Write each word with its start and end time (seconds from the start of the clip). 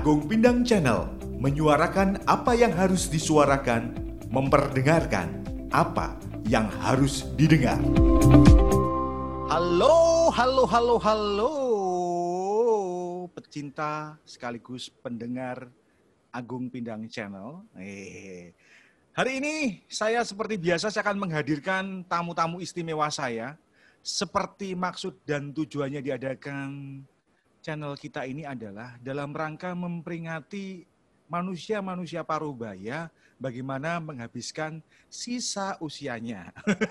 Agung 0.00 0.24
Pindang 0.24 0.64
Channel 0.64 1.12
menyuarakan 1.44 2.24
apa 2.24 2.56
yang 2.56 2.72
harus 2.72 3.12
disuarakan, 3.12 3.92
memperdengarkan 4.32 5.28
apa 5.68 6.16
yang 6.48 6.72
harus 6.80 7.28
didengar. 7.36 7.76
Halo, 9.52 10.32
halo, 10.32 10.64
halo, 10.64 10.96
halo, 11.04 11.52
pecinta 13.36 14.16
sekaligus 14.24 14.88
pendengar 14.88 15.68
Agung 16.32 16.72
Pindang 16.72 17.04
Channel. 17.04 17.68
Eh, 17.76 18.56
hari 19.12 19.36
ini 19.36 19.84
saya 19.84 20.24
seperti 20.24 20.56
biasa 20.56 20.88
saya 20.88 21.04
akan 21.04 21.28
menghadirkan 21.28 22.08
tamu-tamu 22.08 22.64
istimewa 22.64 23.12
saya. 23.12 23.60
Seperti 24.00 24.72
maksud 24.72 25.12
dan 25.28 25.52
tujuannya 25.52 26.00
diadakan 26.00 27.04
channel 27.60 27.94
kita 27.96 28.24
ini 28.24 28.48
adalah 28.48 28.96
dalam 29.00 29.36
rangka 29.36 29.76
memperingati 29.76 30.84
manusia-manusia 31.30 32.26
parubaya 32.26 33.12
bagaimana 33.38 34.00
menghabiskan 34.02 34.82
sisa 35.06 35.76
usianya. 35.78 36.50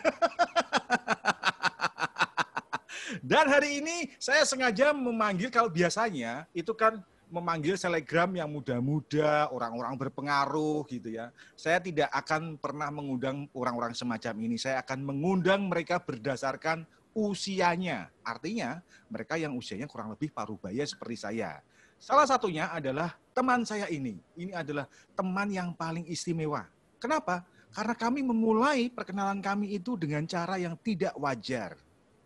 Dan 3.25 3.49
hari 3.49 3.81
ini 3.81 4.13
saya 4.21 4.45
sengaja 4.45 4.93
memanggil 4.93 5.49
kalau 5.49 5.67
biasanya 5.67 6.45
itu 6.53 6.71
kan 6.77 7.01
memanggil 7.29 7.77
selegram 7.77 8.33
yang 8.33 8.49
muda-muda, 8.49 9.49
orang-orang 9.53 9.93
berpengaruh 9.97 10.81
gitu 10.89 11.13
ya. 11.13 11.29
Saya 11.53 11.77
tidak 11.77 12.09
akan 12.09 12.57
pernah 12.57 12.89
mengundang 12.89 13.45
orang-orang 13.53 13.93
semacam 13.93 14.33
ini. 14.45 14.57
Saya 14.57 14.81
akan 14.81 15.05
mengundang 15.05 15.69
mereka 15.69 16.01
berdasarkan 16.01 16.89
usianya. 17.19 18.07
Artinya 18.23 18.79
mereka 19.11 19.35
yang 19.35 19.51
usianya 19.59 19.85
kurang 19.91 20.15
lebih 20.15 20.31
parubaya 20.31 20.87
seperti 20.87 21.19
saya. 21.19 21.59
Salah 21.99 22.23
satunya 22.23 22.71
adalah 22.71 23.19
teman 23.35 23.67
saya 23.67 23.91
ini. 23.91 24.15
Ini 24.39 24.55
adalah 24.55 24.87
teman 25.11 25.51
yang 25.51 25.75
paling 25.75 26.07
istimewa. 26.07 26.63
Kenapa? 26.95 27.43
Karena 27.75 27.93
kami 27.93 28.23
memulai 28.23 28.87
perkenalan 28.87 29.43
kami 29.43 29.75
itu 29.75 29.99
dengan 29.99 30.23
cara 30.23 30.55
yang 30.55 30.79
tidak 30.79 31.13
wajar. 31.19 31.75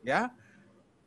Ya, 0.05 0.30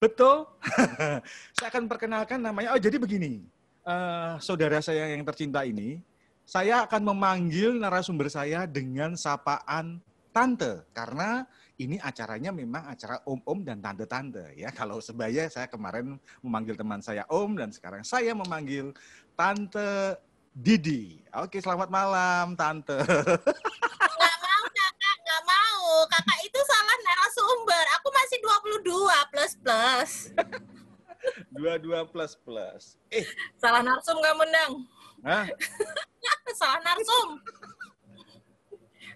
betul. 0.03 0.51
saya 1.57 1.69
akan 1.71 1.87
perkenalkan 1.87 2.43
namanya. 2.43 2.75
Oh, 2.75 2.81
jadi 2.81 2.99
begini, 2.99 3.47
uh, 3.87 4.37
saudara 4.43 4.83
saya 4.83 5.15
yang 5.15 5.23
tercinta 5.23 5.63
ini, 5.63 6.03
saya 6.47 6.87
akan 6.87 7.03
memanggil 7.15 7.75
narasumber 7.79 8.31
saya 8.31 8.67
dengan 8.67 9.15
sapaan 9.15 10.03
tante 10.37 10.85
karena 10.93 11.49
ini 11.77 12.01
acaranya 12.01 12.49
memang 12.53 12.89
acara 12.89 13.21
om-om 13.29 13.61
dan 13.61 13.85
tante-tante 13.85 14.57
ya. 14.57 14.73
Kalau 14.79 15.01
sebaya 15.01 15.49
saya 15.53 15.69
kemarin 15.69 16.17
memanggil 16.41 16.77
teman 16.77 17.01
saya 17.05 17.29
om 17.29 17.53
dan 17.57 17.73
sekarang 17.73 18.03
saya 18.05 18.33
memanggil 18.33 18.97
tante 19.37 20.17
Didi. 20.57 21.21
Oke, 21.37 21.61
selamat 21.61 21.93
malam 21.93 22.57
tante. 22.57 22.97
Nggak 22.97 24.37
mau 24.41 24.65
kakak, 24.73 25.17
nggak 25.21 25.43
mau. 25.45 25.85
Kakak 26.09 26.39
itu 26.49 26.61
salah 26.65 26.97
narasumber. 27.05 27.85
Aku 28.01 28.09
masih 28.09 28.39
22 28.81 29.33
plus 29.33 29.53
plus. 29.61 30.13
22 31.61 32.09
plus 32.09 32.33
plus. 32.41 32.85
Eh, 33.13 33.27
salah 33.61 33.85
narsum 33.85 34.17
kamu, 34.17 34.49
Dang. 34.49 34.73
Hah? 35.29 35.45
salah 36.61 36.81
narsum. 36.81 37.29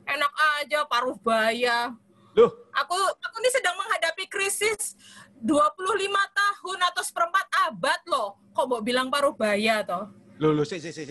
Enak 0.05 0.33
aja 0.61 0.85
paruh 0.91 1.17
baya. 1.25 1.95
Loh, 2.41 2.57
aku 2.73 2.97
aku 2.97 3.37
ini 3.45 3.51
sedang 3.53 3.77
menghadapi 3.77 4.25
krisis 4.33 4.97
25 5.45 5.77
tahun 6.09 6.79
atau 6.89 7.03
seperempat 7.05 7.47
abad 7.69 8.01
loh. 8.09 8.41
Kok 8.57 8.65
mau 8.65 8.81
bilang 8.81 9.13
paruh 9.13 9.37
baya 9.37 9.85
toh? 9.85 10.09
Loh, 10.41 10.57
loh, 10.57 10.65
sih, 10.65 10.81
sih, 10.81 10.89
sih. 10.89 11.05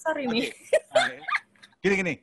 Sorry 0.00 0.24
nih. 0.24 0.48
Gini, 1.84 1.94
gini. 2.00 2.14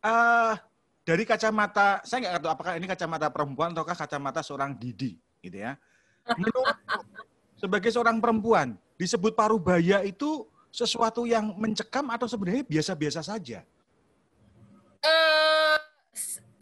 Uh, 0.00 0.56
dari 1.04 1.28
kacamata, 1.28 2.00
saya 2.00 2.24
nggak 2.24 2.40
tahu 2.40 2.52
apakah 2.56 2.72
ini 2.80 2.88
kacamata 2.88 3.28
perempuan 3.28 3.76
ataukah 3.76 3.96
kacamata 3.96 4.40
seorang 4.40 4.72
Didi, 4.72 5.20
gitu 5.44 5.60
ya. 5.60 5.76
Menurut 6.32 6.64
sebagai 7.60 7.92
seorang 7.92 8.16
perempuan, 8.24 8.80
disebut 8.96 9.36
paruh 9.36 9.60
baya 9.60 10.00
itu 10.00 10.48
sesuatu 10.72 11.28
yang 11.28 11.52
mencekam 11.60 12.08
atau 12.08 12.24
sebenarnya 12.24 12.64
biasa-biasa 12.64 13.20
saja? 13.20 13.60
Uh, 15.04 15.61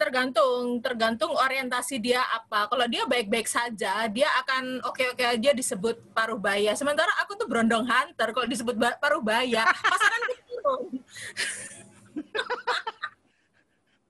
tergantung 0.01 0.81
tergantung 0.81 1.37
orientasi 1.37 2.01
dia 2.01 2.25
apa. 2.25 2.65
Kalau 2.73 2.89
dia 2.89 3.05
baik-baik 3.05 3.45
saja, 3.45 4.09
dia 4.09 4.33
akan 4.41 4.81
oke-oke 4.89 5.21
aja 5.21 5.53
disebut 5.53 6.01
paruh 6.17 6.41
baya. 6.41 6.73
Sementara 6.73 7.13
aku 7.21 7.37
tuh 7.37 7.45
berondong 7.45 7.85
hunter 7.85 8.33
kalau 8.33 8.49
disebut 8.49 8.81
paruh 8.97 9.21
baya, 9.21 9.69
pasangan 9.69 10.21
turun. 10.49 10.85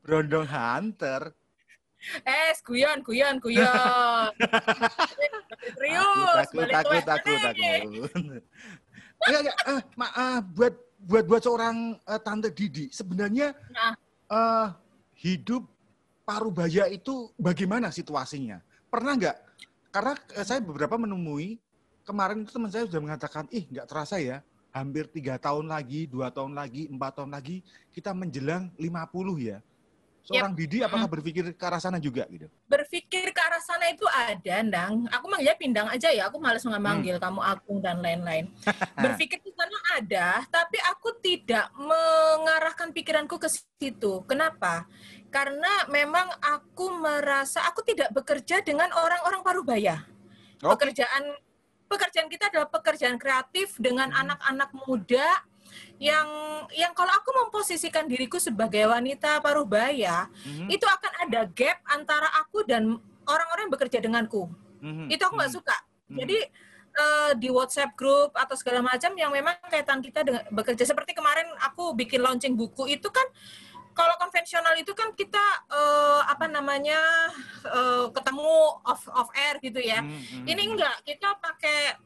berondong 0.07 0.47
hunter. 0.47 1.35
Eh, 2.23 2.55
kuyon, 2.65 3.05
kuyon, 3.05 3.37
kuyon. 3.43 3.61
Serius, 5.77 6.49
takut, 6.49 6.69
takut, 6.71 7.03
takut, 7.05 7.39
takut. 7.45 7.81
Enggak, 9.21 9.41
enggak, 9.45 9.57
uh, 9.69 9.81
ma, 10.01 10.07
uh, 10.17 10.39
buat 10.41 10.73
buat 11.05 11.25
buat 11.29 11.43
seorang 11.45 12.01
uh, 12.09 12.21
tante 12.25 12.49
Didi, 12.57 12.89
sebenarnya 12.89 13.53
nah. 13.69 13.93
uh, 14.33 14.73
hidup 15.21 15.69
Parubaya 16.31 16.87
itu 16.87 17.35
bagaimana 17.35 17.91
situasinya? 17.91 18.63
Pernah 18.87 19.19
nggak? 19.19 19.37
Karena 19.91 20.15
eh, 20.39 20.47
saya 20.47 20.63
beberapa 20.63 20.95
menemui 20.95 21.59
kemarin 22.07 22.47
itu 22.47 22.55
teman 22.55 22.71
saya 22.71 22.87
sudah 22.87 23.03
mengatakan, 23.03 23.51
ih 23.51 23.67
nggak 23.67 23.91
terasa 23.91 24.23
ya, 24.23 24.39
hampir 24.71 25.11
tiga 25.11 25.43
tahun 25.43 25.67
lagi, 25.67 26.07
dua 26.07 26.31
tahun 26.31 26.55
lagi, 26.55 26.87
empat 26.87 27.19
tahun 27.19 27.35
lagi, 27.35 27.67
kita 27.91 28.15
menjelang 28.15 28.71
50 28.79 29.43
ya. 29.43 29.59
Seorang 30.21 30.53
yep. 30.53 30.59
Didi 30.63 30.79
apakah 30.85 31.09
berpikir 31.09 31.43
ke 31.57 31.65
arah 31.65 31.81
sana 31.81 31.97
juga 31.97 32.29
gitu? 32.29 32.47
Berpikir 32.69 33.33
ke 33.33 33.41
arah 33.41 33.59
sana 33.65 33.89
itu 33.89 34.05
ada, 34.07 34.55
Ndang. 34.63 35.09
Aku 35.17 35.27
manggilnya 35.27 35.57
Pindang 35.57 35.89
aja 35.89 36.13
ya, 36.13 36.29
aku 36.29 36.37
males 36.39 36.63
memanggil 36.63 37.17
hmm. 37.17 37.25
kamu 37.25 37.41
Agung 37.41 37.79
dan 37.81 37.99
lain-lain. 38.05 38.47
Berpikir 39.05 39.41
ke 39.41 39.51
sana 39.57 39.79
ada, 39.97 40.45
tapi 40.53 40.77
aku 40.87 41.19
tidak 41.25 41.73
mengarahkan 41.75 42.93
pikiranku 42.93 43.41
ke 43.41 43.49
situ. 43.49 44.23
Kenapa? 44.29 44.85
Karena 45.31 45.87
memang 45.87 46.27
aku 46.43 46.99
merasa 46.99 47.63
aku 47.71 47.87
tidak 47.87 48.11
bekerja 48.11 48.61
dengan 48.67 48.91
orang-orang 48.91 49.41
parubaya. 49.47 49.97
Okay. 50.59 50.69
Pekerjaan 50.75 51.25
pekerjaan 51.91 52.29
kita 52.31 52.51
adalah 52.51 52.69
pekerjaan 52.71 53.17
kreatif 53.19 53.79
dengan 53.79 54.11
hmm. 54.11 54.21
anak-anak 54.27 54.71
hmm. 54.75 54.81
muda 54.87 55.29
yang 56.03 56.29
yang 56.75 56.93
kalau 56.99 57.15
aku 57.15 57.31
memposisikan 57.47 58.11
diriku 58.11 58.43
sebagai 58.43 58.91
wanita 58.91 59.39
parubaya, 59.39 60.27
hmm. 60.43 60.67
itu 60.67 60.83
akan 60.83 61.13
ada 61.31 61.47
gap 61.47 61.79
antara 61.87 62.27
aku 62.43 62.67
dan 62.67 62.99
orang-orang 63.23 63.71
yang 63.71 63.75
bekerja 63.75 63.99
denganku. 64.03 64.51
Hmm. 64.83 65.07
Itu 65.07 65.31
aku 65.31 65.39
nggak 65.39 65.51
hmm. 65.55 65.59
suka. 65.63 65.77
Hmm. 66.11 66.19
Jadi 66.27 66.39
uh, 66.97 67.33
di 67.39 67.49
WhatsApp 67.53 67.95
grup 67.95 68.35
atau 68.35 68.57
segala 68.59 68.83
macam 68.83 69.15
yang 69.15 69.31
memang 69.31 69.55
kaitan 69.71 70.03
kita 70.03 70.27
dengan 70.27 70.43
bekerja 70.51 70.83
seperti 70.83 71.15
kemarin 71.15 71.47
aku 71.63 71.95
bikin 71.95 72.25
launching 72.25 72.59
buku 72.59 72.91
itu 72.91 73.07
kan 73.13 73.27
kalau 74.01 74.17
konvensional 74.17 74.75
itu 74.81 74.97
kan 74.97 75.13
kita 75.13 75.45
uh, 75.69 76.25
apa 76.25 76.49
namanya 76.49 77.29
uh, 77.69 78.09
ketemu 78.09 78.81
off 78.89 79.05
off 79.13 79.29
air 79.37 79.61
gitu 79.61 79.77
ya. 79.77 80.01
Hmm, 80.01 80.17
hmm, 80.17 80.45
Ini 80.49 80.63
enggak, 80.73 80.97
kita 81.05 81.37
pakai 81.37 82.01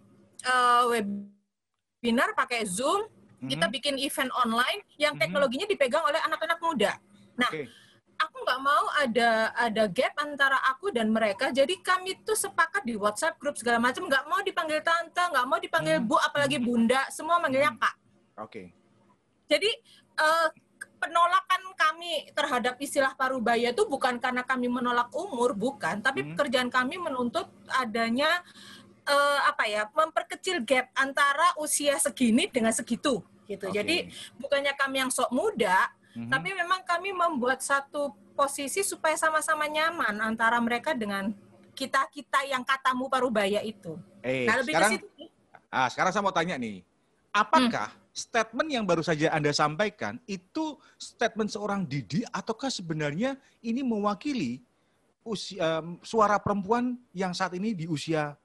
uh, 0.51 0.91
webinar, 0.91 2.35
pakai 2.35 2.67
Zoom, 2.67 3.07
hmm. 3.07 3.47
kita 3.47 3.71
bikin 3.71 3.95
event 4.03 4.35
online 4.35 4.83
yang 4.99 5.15
teknologinya 5.15 5.71
dipegang 5.71 6.03
oleh 6.03 6.19
anak-anak 6.27 6.59
muda. 6.59 6.99
Nah, 7.39 7.47
okay. 7.47 7.71
aku 8.19 8.37
nggak 8.43 8.61
mau 8.61 8.85
ada 8.99 9.55
ada 9.55 9.85
gap 9.87 10.19
antara 10.19 10.59
aku 10.75 10.91
dan 10.91 11.15
mereka. 11.15 11.55
Jadi 11.55 11.79
kami 11.79 12.19
tuh 12.27 12.35
sepakat 12.35 12.83
di 12.83 12.99
WhatsApp 12.99 13.39
grup 13.39 13.55
segala 13.55 13.79
macam, 13.79 14.11
nggak 14.11 14.25
mau 14.27 14.43
dipanggil 14.43 14.83
tante, 14.83 15.23
nggak 15.23 15.47
mau 15.47 15.63
dipanggil 15.63 16.03
bu, 16.03 16.19
apalagi 16.19 16.59
bunda, 16.59 17.07
semua 17.15 17.39
manggilnya 17.39 17.71
kak. 17.79 17.95
Oke. 18.43 18.51
Okay. 18.51 18.67
Jadi 19.45 19.71
uh, 20.19 20.49
penolakan 21.05 21.63
kami 21.77 22.33
terhadap 22.33 22.81
istilah 22.81 23.13
parubaya 23.13 23.77
itu 23.77 23.85
bukan 23.85 24.17
karena 24.17 24.41
kami 24.41 24.73
menolak 24.73 25.13
umur, 25.13 25.53
bukan, 25.53 26.01
tapi 26.01 26.25
hmm. 26.25 26.29
pekerjaan 26.33 26.73
kami 26.73 26.97
menuntut 26.97 27.45
adanya 27.69 28.41
uh, 29.05 29.41
apa 29.45 29.69
ya, 29.69 29.85
memperkecil 29.93 30.65
gap 30.65 30.89
antara 30.97 31.53
usia 31.61 32.01
segini 32.01 32.49
dengan 32.49 32.73
segitu 32.73 33.21
gitu. 33.45 33.69
Okay. 33.69 33.77
Jadi 33.85 33.97
bukannya 34.41 34.73
kami 34.73 35.05
yang 35.05 35.13
sok 35.13 35.29
muda, 35.29 35.93
hmm. 36.17 36.33
tapi 36.33 36.57
memang 36.57 36.81
kami 36.89 37.13
membuat 37.13 37.61
satu 37.61 38.17
posisi 38.33 38.81
supaya 38.81 39.15
sama-sama 39.21 39.69
nyaman 39.69 40.25
antara 40.25 40.57
mereka 40.65 40.97
dengan 40.97 41.37
kita-kita 41.77 42.49
yang 42.49 42.65
katamu 42.65 43.13
parubaya 43.13 43.61
itu. 43.61 44.01
Eh, 44.25 44.49
nah, 44.49 44.57
lebih 44.57 44.73
sekarang, 44.73 44.91
ke 44.91 44.95
situ. 44.97 45.25
Ah, 45.69 45.89
sekarang 45.93 46.11
saya 46.17 46.25
mau 46.25 46.33
tanya 46.33 46.57
nih. 46.57 46.81
Apakah 47.35 47.93
hmm 47.93 48.04
statement 48.15 48.71
yang 48.71 48.87
baru 48.87 49.03
saja 49.03 49.35
Anda 49.35 49.51
sampaikan 49.51 50.23
itu 50.31 50.79
statement 50.95 51.51
seorang 51.51 51.83
Didi 51.83 52.23
ataukah 52.31 52.71
sebenarnya 52.71 53.35
ini 53.67 53.83
mewakili 53.83 54.63
usia, 55.27 55.83
suara 56.07 56.39
perempuan 56.39 56.95
yang 57.11 57.35
saat 57.35 57.59
ini 57.59 57.75
di 57.75 57.91
usia 57.91 58.39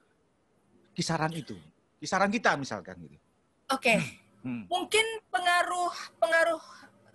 kisaran 0.97 1.29
itu? 1.37 1.53
Kisaran 2.01 2.33
kita 2.33 2.57
misalkan 2.57 2.97
gitu. 3.05 3.15
Oke. 3.69 3.93
Okay. 3.93 3.99
Hmm. 4.41 4.65
Mungkin 4.71 5.05
pengaruh 5.29 5.93
pengaruh 6.17 6.63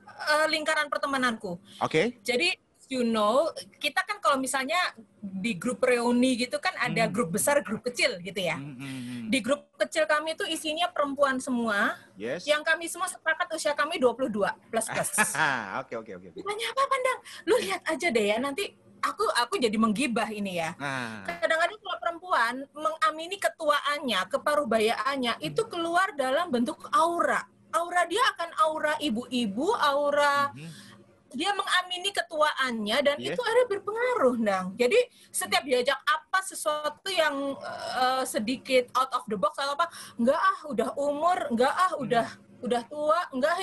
uh, 0.06 0.46
lingkaran 0.46 0.86
pertemananku. 0.86 1.58
Oke. 1.82 1.90
Okay. 1.90 2.06
Jadi 2.22 2.54
you 2.88 3.04
know, 3.04 3.48
kita 3.80 4.00
kan 4.04 4.20
kalau 4.20 4.36
misalnya 4.36 4.78
di 5.20 5.56
grup 5.56 5.80
reuni 5.84 6.36
gitu 6.36 6.60
kan 6.60 6.76
ada 6.76 7.08
hmm. 7.08 7.12
grup 7.12 7.32
besar, 7.32 7.60
grup 7.64 7.80
kecil 7.84 8.20
gitu 8.20 8.36
ya. 8.36 8.60
Hmm, 8.60 8.76
hmm, 8.76 9.00
hmm. 9.00 9.24
Di 9.32 9.38
grup 9.40 9.72
kecil 9.80 10.04
kami 10.04 10.36
itu 10.36 10.44
isinya 10.48 10.88
perempuan 10.92 11.40
semua. 11.40 11.96
Yes. 12.14 12.44
Yang 12.44 12.62
kami 12.68 12.84
semua 12.88 13.08
sepakat 13.08 13.48
usia 13.56 13.72
kami 13.72 13.96
22 13.96 14.30
plus 14.68 14.86
plus. 14.88 15.10
Oke 15.84 15.98
oke 15.98 16.12
oke. 16.16 16.28
Tanya 16.40 16.66
apa 16.70 16.82
pandang? 16.86 17.18
Lu 17.48 17.54
lihat 17.60 17.82
aja 17.88 18.08
deh 18.08 18.26
ya 18.30 18.36
nanti 18.38 18.64
aku 19.02 19.24
aku 19.36 19.54
jadi 19.60 19.76
menggibah 19.76 20.28
ini 20.32 20.60
ya. 20.60 20.72
Ah. 20.80 21.24
Kadang-kadang 21.28 21.78
kalau 21.80 21.98
perempuan 22.00 22.54
mengamini 22.72 23.36
ketuaannya, 23.36 24.20
keparubayaannya 24.30 25.32
hmm. 25.40 25.48
itu 25.48 25.62
keluar 25.68 26.12
dalam 26.16 26.48
bentuk 26.52 26.78
aura. 26.92 27.44
Aura 27.74 28.06
dia 28.06 28.22
akan 28.38 28.50
aura 28.62 28.94
ibu-ibu, 29.02 29.74
aura 29.74 30.54
hmm 30.54 30.93
dia 31.34 31.50
mengamini 31.52 32.10
ketuaannya 32.14 32.98
dan 33.02 33.16
yeah. 33.18 33.34
itu 33.34 33.42
ada 33.42 33.62
berpengaruh, 33.68 34.36
Nang. 34.40 34.66
Jadi 34.78 34.96
setiap 35.28 35.66
diajak 35.66 35.98
apa 36.06 36.38
sesuatu 36.42 37.10
yang 37.10 37.58
uh, 37.98 38.24
sedikit 38.24 38.88
out 38.94 39.10
of 39.12 39.22
the 39.26 39.36
box 39.36 39.58
atau 39.58 39.74
apa, 39.74 39.86
enggak 40.16 40.40
ah, 40.40 40.58
udah 40.70 40.88
umur, 40.96 41.38
enggak 41.50 41.74
ah, 41.74 41.92
udah 41.98 42.26
hmm. 42.26 42.64
udah 42.64 42.82
tua, 42.86 43.20
enggak. 43.34 43.54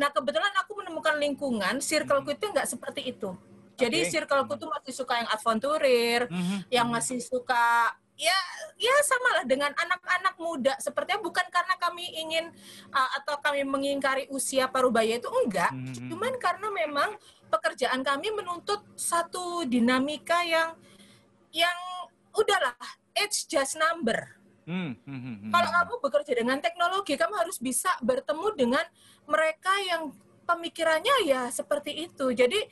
Nah 0.00 0.08
kebetulan 0.14 0.54
aku 0.62 0.72
menemukan 0.78 1.14
lingkungan, 1.18 1.74
circleku 1.82 2.32
itu 2.32 2.48
enggak 2.48 2.70
seperti 2.70 3.10
itu. 3.10 3.34
Jadi 3.78 3.98
okay. 4.02 4.10
circleku 4.10 4.58
tuh 4.58 4.66
masih 4.66 4.90
suka 4.90 5.22
yang 5.22 5.30
adventurir, 5.30 6.26
mm 6.26 6.34
-hmm. 6.34 6.58
yang 6.66 6.88
masih 6.90 7.22
suka 7.22 7.94
ya 8.18 8.38
ya 8.74 8.94
sama 9.06 9.40
lah 9.40 9.44
dengan 9.46 9.70
anak-anak 9.70 10.34
muda 10.42 10.74
sepertinya 10.82 11.22
bukan 11.22 11.46
karena 11.54 11.74
kami 11.78 12.02
ingin 12.18 12.50
uh, 12.90 13.10
atau 13.22 13.38
kami 13.38 13.62
mengingkari 13.62 14.26
usia 14.34 14.66
parubaya 14.66 15.22
itu 15.22 15.30
enggak 15.30 15.70
hmm. 15.70 16.10
cuman 16.10 16.34
karena 16.42 16.68
memang 16.74 17.14
pekerjaan 17.46 18.02
kami 18.02 18.34
menuntut 18.34 18.82
satu 18.98 19.62
dinamika 19.70 20.42
yang 20.42 20.74
yang 21.54 21.78
udahlah 22.34 22.74
age 23.14 23.46
just 23.46 23.78
number 23.78 24.34
hmm. 24.66 24.98
Hmm. 25.06 25.20
Hmm. 25.22 25.36
hmm. 25.46 25.50
kalau 25.54 25.70
kamu 25.70 25.94
bekerja 26.02 26.32
dengan 26.34 26.58
teknologi 26.58 27.14
kamu 27.14 27.38
harus 27.38 27.62
bisa 27.62 27.94
bertemu 28.02 28.46
dengan 28.58 28.84
mereka 29.30 29.70
yang 29.86 30.10
pemikirannya 30.42 31.28
ya 31.28 31.46
seperti 31.54 32.10
itu 32.10 32.34
jadi 32.34 32.66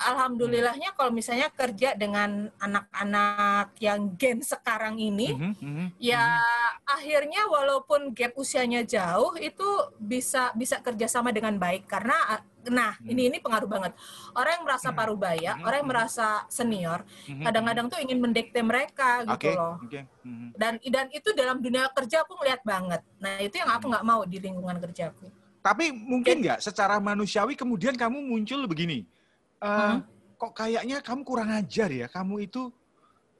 alhamdulillahnya 0.00 0.96
kalau 0.96 1.12
misalnya 1.12 1.52
kerja 1.52 1.92
dengan 1.92 2.48
anak-anak 2.56 3.76
yang 3.78 4.16
gen 4.16 4.40
sekarang 4.40 4.96
ini, 4.96 5.36
mm 5.36 5.52
-hmm, 5.60 5.86
ya 6.00 6.24
mm 6.24 6.40
-hmm. 6.40 6.96
akhirnya 6.96 7.42
walaupun 7.46 8.16
gap 8.16 8.32
usianya 8.40 8.80
jauh 8.82 9.36
itu 9.36 9.68
bisa 10.00 10.50
bisa 10.56 10.80
kerjasama 10.80 11.30
dengan 11.30 11.60
baik 11.60 11.84
karena 11.84 12.40
nah 12.68 12.96
mm 12.96 13.04
-hmm. 13.04 13.12
ini 13.12 13.22
ini 13.32 13.38
pengaruh 13.40 13.68
banget 13.68 13.92
orang 14.32 14.52
yang 14.60 14.64
merasa 14.64 14.88
parubaya, 14.96 15.52
mm 15.52 15.58
-hmm. 15.60 15.66
orang 15.68 15.78
yang 15.84 15.90
merasa 15.92 16.26
senior, 16.48 17.00
kadang-kadang 17.28 17.86
tuh 17.92 18.00
ingin 18.00 18.18
mendekte 18.18 18.60
mereka 18.64 19.24
gitu 19.28 19.52
okay. 19.52 19.54
loh. 19.54 19.76
Okay. 19.84 20.02
Mm 20.24 20.32
-hmm. 20.32 20.48
Dan 20.56 20.72
dan 20.88 21.06
itu 21.12 21.28
dalam 21.36 21.60
dunia 21.60 21.88
kerja 21.92 22.24
aku 22.24 22.40
ngeliat 22.40 22.64
banget. 22.64 23.00
Nah 23.20 23.36
itu 23.44 23.60
yang 23.60 23.68
aku 23.68 23.84
nggak 23.92 24.06
mau 24.08 24.24
di 24.24 24.40
lingkungan 24.40 24.80
kerjaku. 24.80 25.28
Tapi 25.60 25.92
mungkin 25.92 26.40
nggak 26.40 26.64
secara 26.64 26.96
manusiawi 26.96 27.52
kemudian 27.52 27.92
kamu 27.92 28.16
muncul 28.24 28.64
begini 28.64 29.04
uh, 29.60 29.68
hmm? 29.68 29.98
kok 30.40 30.52
kayaknya 30.56 30.98
kamu 31.04 31.22
kurang 31.22 31.50
ajar 31.52 31.88
ya. 31.92 32.06
Kamu 32.08 32.40
itu 32.42 32.72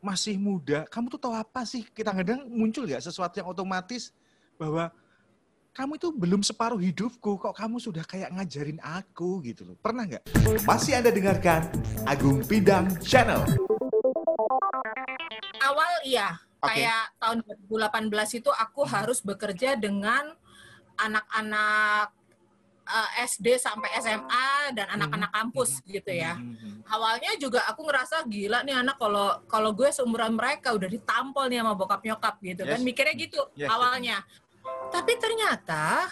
masih 0.00 0.40
muda. 0.40 0.88
Kamu 0.88 1.12
tuh 1.12 1.20
tahu 1.20 1.34
apa 1.37 1.64
sih? 1.64 1.84
Kita 1.84 2.12
kadang 2.12 2.49
muncul 2.49 2.88
ya 2.88 3.00
sesuatu 3.00 3.40
yang 3.40 3.49
otomatis 3.49 4.12
bahwa 4.56 4.93
kamu 5.70 5.96
itu 5.96 6.08
belum 6.11 6.43
separuh 6.43 6.82
hidupku, 6.82 7.38
kok 7.38 7.55
kamu 7.55 7.78
sudah 7.78 8.02
kayak 8.02 8.34
ngajarin 8.34 8.82
aku 8.82 9.38
gitu 9.46 9.62
loh. 9.70 9.76
Pernah 9.78 10.02
nggak? 10.02 10.25
Masih 10.67 10.99
Anda 10.99 11.14
dengarkan 11.14 11.70
Agung 12.11 12.43
Pidang 12.43 12.90
Channel. 12.99 13.46
Awal 15.62 15.93
iya, 16.02 16.43
okay. 16.58 16.84
kayak 16.84 17.14
tahun 17.22 17.38
2018 17.70 18.43
itu 18.43 18.50
aku 18.50 18.82
harus 18.82 19.22
bekerja 19.22 19.78
dengan 19.78 20.34
anak-anak 20.99 22.19
uh, 22.90 23.10
eh, 23.22 23.31
SD 23.31 23.46
sampai 23.56 23.88
SMA 24.02 24.75
dan 24.75 24.87
anak-anak 24.98 25.31
kampus 25.31 25.78
mm-hmm. 25.78 25.94
gitu 25.94 26.12
ya. 26.12 26.34
Mm-hmm. 26.34 26.72
Awalnya 26.90 27.31
juga 27.38 27.62
aku 27.70 27.87
ngerasa 27.87 28.26
gila 28.26 28.66
nih 28.66 28.76
anak 28.82 28.98
kalau 28.98 29.38
kalau 29.46 29.70
gue 29.70 29.88
seumuran 29.94 30.34
mereka 30.34 30.75
udah 30.75 30.90
ditampol 30.90 31.46
nih 31.46 31.62
sama 31.62 31.72
bokap 31.78 32.02
nyokap 32.02 32.34
gitu 32.42 32.62
kan. 32.66 32.75
yes. 32.75 32.75
kan 32.76 32.81
mikirnya 32.82 33.14
gitu 33.14 33.40
yes. 33.54 33.70
awalnya. 33.70 34.19
Tapi 34.90 35.12
ternyata 35.16 36.10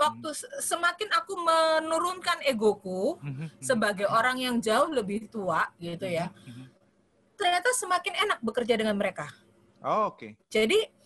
waktu 0.00 0.28
semakin 0.64 1.12
aku 1.12 1.34
menurunkan 1.36 2.40
egoku 2.48 3.20
sebagai 3.60 4.08
orang 4.08 4.40
yang 4.40 4.56
jauh 4.62 4.88
lebih 4.88 5.28
tua 5.28 5.68
gitu 5.76 6.08
ya. 6.08 6.32
Ternyata 7.36 7.68
semakin 7.76 8.14
enak 8.28 8.38
bekerja 8.40 8.80
dengan 8.80 8.96
mereka. 8.96 9.28
Oh, 9.80 10.12
oke. 10.12 10.16
Okay. 10.16 10.30
Jadi 10.52 10.99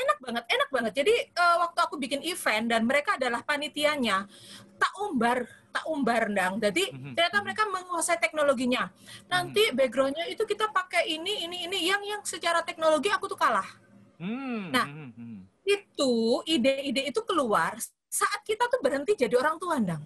enak 0.00 0.18
banget, 0.20 0.44
enak 0.48 0.68
banget. 0.72 0.92
Jadi 1.04 1.14
uh, 1.36 1.56
waktu 1.68 1.78
aku 1.84 1.94
bikin 2.00 2.20
event 2.24 2.66
dan 2.72 2.82
mereka 2.88 3.20
adalah 3.20 3.44
panitianya, 3.44 4.24
tak 4.80 4.92
umbar, 5.00 5.44
tak 5.70 5.84
umbar 5.86 6.28
dang. 6.32 6.56
Jadi 6.58 6.90
mm-hmm. 6.90 7.14
ternyata 7.14 7.38
mhm. 7.38 7.44
mereka 7.44 7.62
menguasai 7.68 8.18
teknologinya. 8.18 8.88
Nanti 9.28 9.62
mm-hmm. 9.68 9.78
backgroundnya 9.78 10.26
itu 10.32 10.42
kita 10.48 10.72
pakai 10.72 11.08
ini, 11.12 11.44
ini, 11.46 11.56
ini, 11.68 11.78
yang 11.84 12.02
yang 12.02 12.22
secara 12.24 12.64
teknologi 12.64 13.12
aku 13.12 13.28
tuh 13.28 13.38
kalah. 13.38 13.66
Mm-hmm. 14.20 14.60
Nah, 14.72 14.86
mm-hmm. 14.88 15.34
itu 15.64 16.14
ide-ide 16.48 17.02
itu 17.08 17.20
keluar 17.24 17.76
saat 18.10 18.42
kita 18.42 18.66
tuh 18.66 18.82
berhenti 18.82 19.14
jadi 19.14 19.38
orang 19.38 19.56
tua 19.60 19.78
dang. 19.78 20.02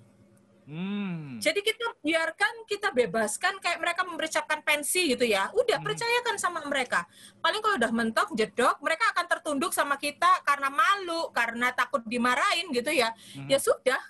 Hmm. 0.64 1.36
Jadi 1.44 1.60
kita 1.60 2.00
biarkan 2.00 2.64
kita 2.64 2.88
bebaskan 2.88 3.60
kayak 3.60 3.84
mereka 3.84 4.00
mempersiapkan 4.08 4.64
pensi 4.64 5.12
gitu 5.12 5.28
ya. 5.28 5.52
Udah 5.52 5.76
hmm. 5.76 5.86
percayakan 5.86 6.36
sama 6.40 6.64
mereka. 6.64 7.04
Paling 7.44 7.60
kalau 7.60 7.76
udah 7.76 7.92
mentok 7.92 8.28
jedok, 8.32 8.80
mereka 8.80 9.12
akan 9.12 9.26
tertunduk 9.28 9.72
sama 9.76 10.00
kita 10.00 10.40
karena 10.44 10.72
malu, 10.72 11.28
karena 11.36 11.68
takut 11.76 12.00
dimarahin 12.08 12.72
gitu 12.72 12.88
ya. 12.88 13.12
Hmm. 13.36 13.44
Ya 13.44 13.60
sudah, 13.60 14.00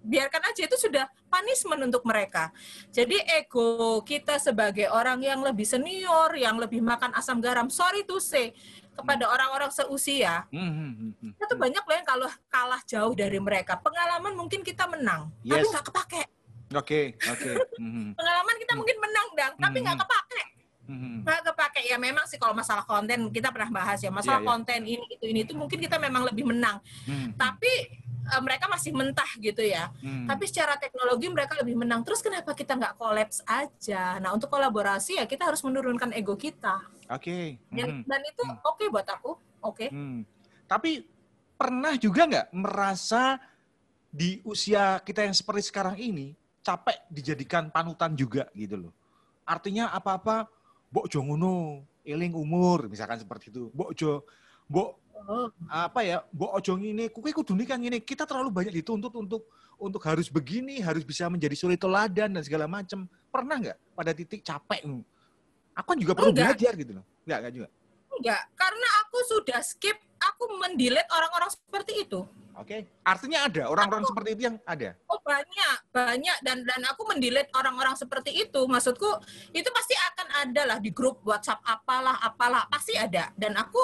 biarkan 0.00 0.42
aja 0.50 0.62
itu 0.64 0.76
sudah 0.80 1.06
punishment 1.28 1.80
untuk 1.84 2.02
mereka. 2.08 2.50
Jadi 2.88 3.20
ego 3.36 4.00
kita 4.02 4.40
sebagai 4.40 4.88
orang 4.88 5.20
yang 5.20 5.44
lebih 5.44 5.68
senior, 5.68 6.32
yang 6.34 6.56
lebih 6.56 6.80
makan 6.80 7.12
asam 7.14 7.38
garam, 7.38 7.68
sorry 7.68 8.02
to 8.08 8.16
say, 8.18 8.56
kepada 8.94 9.24
hmm. 9.26 9.34
orang-orang 9.34 9.70
seusia, 9.72 10.44
hmm, 10.50 10.72
hmm, 10.72 10.92
hmm, 11.16 11.32
itu 11.38 11.54
banyak 11.56 11.82
loh 11.84 11.94
yang 11.96 12.08
kalau 12.08 12.28
kalah 12.50 12.82
jauh 12.84 13.14
dari 13.16 13.38
mereka. 13.38 13.78
Pengalaman 13.78 14.34
mungkin 14.36 14.60
kita 14.60 14.86
menang, 14.90 15.30
yes. 15.42 15.56
tapi 15.56 15.66
nggak 15.70 15.84
kepake. 15.88 16.22
Oke, 16.70 17.16
okay, 17.18 17.30
oke. 17.30 17.50
Okay. 17.50 17.54
Pengalaman 18.18 18.56
kita 18.62 18.72
mungkin 18.78 18.96
menang, 19.02 19.28
dang, 19.34 19.52
tapi 19.58 19.76
nggak 19.82 19.98
kepake. 19.98 20.42
Nggak 20.90 21.40
kepake 21.52 21.80
ya 21.86 21.96
memang 22.02 22.26
sih 22.26 22.34
kalau 22.34 22.50
masalah 22.50 22.82
konten 22.82 23.30
kita 23.30 23.54
pernah 23.54 23.70
bahas 23.70 24.02
ya 24.02 24.10
masalah 24.10 24.42
yeah, 24.42 24.46
yeah. 24.46 24.50
konten 24.50 24.80
ini 24.82 25.04
itu 25.06 25.24
ini 25.30 25.40
itu 25.46 25.54
mungkin 25.54 25.78
kita 25.78 25.96
memang 26.02 26.26
lebih 26.26 26.50
menang. 26.50 26.82
Hmm. 27.06 27.30
Tapi 27.38 27.70
uh, 28.30 28.42
mereka 28.42 28.70
masih 28.70 28.94
mentah 28.94 29.28
gitu 29.42 29.60
ya. 29.60 29.90
Hmm. 30.00 30.30
Tapi 30.30 30.44
secara 30.46 30.78
teknologi 30.78 31.26
mereka 31.26 31.58
lebih 31.58 31.74
menang. 31.74 32.06
Terus 32.06 32.22
kenapa 32.22 32.54
kita 32.54 32.78
nggak 32.78 32.94
kolaps 32.96 33.42
aja? 33.44 34.22
Nah 34.22 34.30
untuk 34.30 34.48
kolaborasi 34.48 35.18
ya 35.18 35.26
kita 35.26 35.50
harus 35.50 35.60
menurunkan 35.66 36.14
ego 36.14 36.38
kita. 36.38 36.80
Oke. 37.10 37.58
Okay. 37.58 37.74
Dan, 37.74 38.00
hmm. 38.00 38.02
dan 38.06 38.20
itu 38.22 38.42
hmm. 38.46 38.56
oke 38.62 38.76
okay 38.78 38.86
buat 38.88 39.08
aku. 39.10 39.32
Oke. 39.34 39.86
Okay. 39.86 39.88
Hmm. 39.90 40.22
Tapi 40.70 41.02
pernah 41.58 41.92
juga 41.98 42.24
nggak 42.30 42.48
merasa 42.54 43.36
di 44.10 44.42
usia 44.42 44.98
kita 45.02 45.22
yang 45.26 45.34
seperti 45.34 45.70
sekarang 45.70 45.94
ini 45.98 46.34
capek 46.60 47.06
dijadikan 47.10 47.68
panutan 47.68 48.14
juga 48.14 48.46
gitu 48.54 48.88
loh. 48.88 48.92
Artinya 49.46 49.90
apa-apa, 49.90 50.46
bok 50.92 51.10
jongono, 51.10 51.82
eling 52.06 52.34
umur, 52.36 52.86
misalkan 52.86 53.18
seperti 53.18 53.50
itu. 53.50 53.68
Bok 53.74 53.90
jo, 53.96 54.24
bok. 54.70 54.99
Apa 55.68 56.00
ya 56.02 56.16
mbok 56.32 56.50
ojo 56.58 56.72
ini 56.80 57.12
kuwi 57.12 57.30
kudu 57.30 57.54
kan 57.68 57.80
ini 57.80 58.00
kita 58.00 58.24
terlalu 58.24 58.50
banyak 58.50 58.74
dituntut 58.82 59.12
untuk 59.14 59.46
untuk 59.80 60.02
harus 60.04 60.28
begini 60.28 60.80
harus 60.80 61.04
bisa 61.04 61.28
menjadi 61.28 61.54
suri 61.56 61.76
teladan 61.76 62.36
dan 62.36 62.42
segala 62.44 62.68
macam 62.68 63.08
pernah 63.32 63.56
nggak 63.60 63.78
pada 63.96 64.12
titik 64.12 64.40
capek 64.44 64.84
aku 65.80 65.88
kan 65.94 65.98
juga 65.98 66.12
perlu 66.16 66.32
enggak. 66.34 66.46
belajar 66.52 66.72
gitu 66.76 66.92
loh. 66.98 67.04
Nggak 67.24 67.38
nggak 67.40 67.52
juga? 67.56 67.68
Enggak 68.10 68.42
karena 68.58 68.88
aku 69.06 69.18
sudah 69.24 69.60
skip 69.64 69.96
aku 70.20 70.44
mendelete 70.60 71.08
orang-orang 71.14 71.50
seperti 71.50 71.92
itu. 72.04 72.20
Oke 72.60 72.76
okay. 72.76 72.80
artinya 73.08 73.48
ada 73.48 73.72
orang-orang 73.72 74.04
seperti 74.04 74.28
itu 74.36 74.42
yang 74.52 74.56
ada? 74.68 74.92
Oh 75.08 75.16
banyak 75.24 75.78
banyak. 75.94 76.38
Dan 76.44 76.66
dan 76.68 76.80
aku 76.92 77.08
mendelete 77.08 77.48
orang-orang 77.56 77.96
seperti 77.96 78.36
itu. 78.36 78.60
Maksudku 78.68 79.08
itu 79.56 79.68
pasti 79.72 79.94
akan 79.96 80.28
ada 80.44 80.62
lah 80.76 80.78
di 80.82 80.92
grup 80.92 81.24
WhatsApp 81.24 81.64
apalah 81.64 82.20
apalah. 82.20 82.68
Pasti 82.68 83.00
ada. 83.00 83.32
Dan 83.32 83.56
aku 83.56 83.80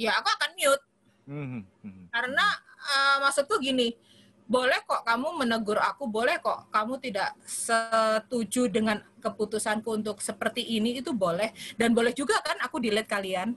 ya 0.00 0.16
aku 0.16 0.28
akan 0.32 0.50
mute. 0.56 0.84
Mm 1.28 1.46
-hmm. 1.84 2.04
Karena 2.08 2.46
uh, 2.80 3.16
maksudku 3.28 3.60
gini, 3.60 3.92
boleh 4.48 4.80
kok 4.88 5.04
kamu 5.04 5.44
menegur 5.44 5.76
aku, 5.78 6.08
boleh 6.08 6.40
kok 6.40 6.72
kamu 6.72 6.96
tidak 6.98 7.36
setuju 7.44 8.72
dengan 8.72 9.04
keputusanku 9.20 9.92
untuk 9.92 10.24
seperti 10.24 10.64
ini 10.64 10.98
itu 11.04 11.12
boleh 11.12 11.52
dan 11.76 11.92
boleh 11.92 12.16
juga 12.16 12.40
kan 12.40 12.56
aku 12.64 12.80
delete 12.80 13.06
kalian. 13.06 13.54